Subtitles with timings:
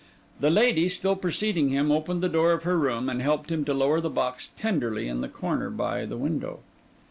[0.39, 3.73] The lady, still preceding him, opened the door of her room, and helped him to
[3.75, 6.61] lower the box tenderly in the corner by the window.